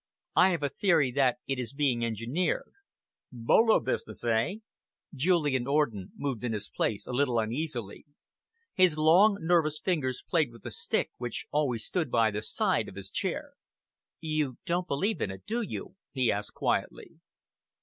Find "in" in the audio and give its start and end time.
6.43-6.53, 15.21-15.29